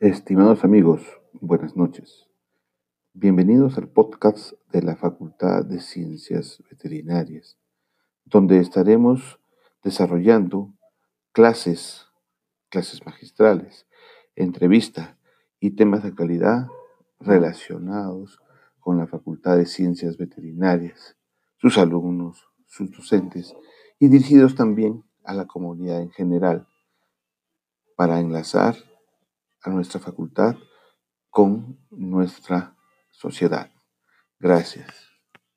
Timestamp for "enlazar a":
28.18-29.70